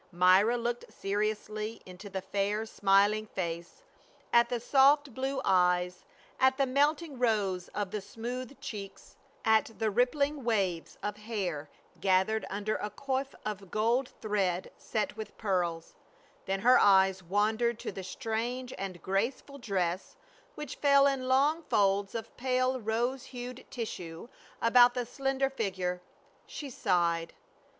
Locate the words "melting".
6.65-7.19